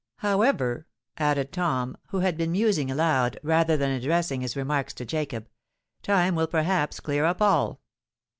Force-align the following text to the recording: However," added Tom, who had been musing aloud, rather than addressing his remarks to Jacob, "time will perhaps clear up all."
However," 0.15 0.87
added 1.17 1.51
Tom, 1.51 1.95
who 2.07 2.21
had 2.21 2.35
been 2.35 2.53
musing 2.53 2.89
aloud, 2.89 3.37
rather 3.43 3.77
than 3.77 3.91
addressing 3.91 4.41
his 4.41 4.55
remarks 4.55 4.95
to 4.95 5.05
Jacob, 5.05 5.47
"time 6.01 6.33
will 6.33 6.47
perhaps 6.47 6.99
clear 6.99 7.23
up 7.23 7.39
all." 7.39 7.81